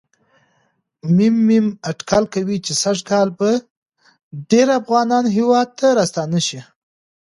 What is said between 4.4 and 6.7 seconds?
ډېر افغانان هېواد ته راستانه شي.